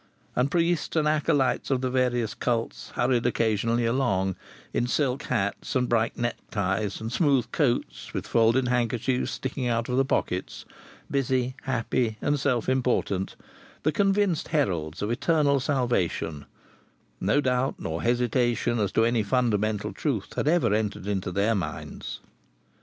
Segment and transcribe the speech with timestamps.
[0.35, 4.35] And priests and acolytes of the various cults hurried occasionally along,
[4.73, 9.97] in silk hats and bright neckties, and smooth coats with folded handkerchiefs sticking out of
[9.97, 10.65] the pockets,
[11.11, 13.35] busy, happy and self important,
[13.83, 16.47] the convinced heralds of eternal salvation:
[17.19, 22.21] no doubt nor hesitation as to any fundamental truth had ever entered their minds.